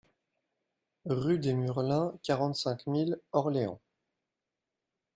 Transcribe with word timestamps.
Rue 1.05 1.37
des 1.37 1.53
Murlins, 1.53 2.15
quarante-cinq 2.23 2.87
mille 2.87 3.19
Orléans 3.33 3.79